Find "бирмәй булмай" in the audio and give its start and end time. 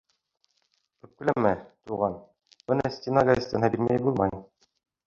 3.79-4.39